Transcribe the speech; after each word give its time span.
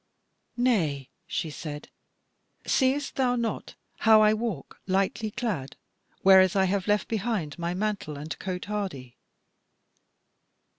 "Nay," 0.57 1.09
she 1.27 1.51
said, 1.51 1.89
"seest 2.65 3.17
thou 3.17 3.35
not 3.35 3.75
how 3.99 4.19
I 4.19 4.33
walk 4.33 4.79
lightly 4.87 5.29
clad, 5.29 5.75
whereas 6.23 6.55
I 6.55 6.65
have 6.65 6.87
left 6.87 7.07
behind 7.07 7.59
my 7.59 7.75
mantle 7.75 8.17
and 8.17 8.35
cote 8.39 8.65
hardie?" 8.65 9.17